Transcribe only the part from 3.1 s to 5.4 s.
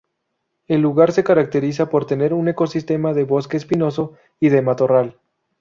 de bosque espinoso y de matorral.